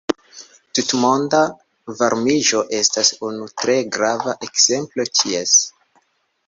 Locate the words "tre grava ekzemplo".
3.65-5.09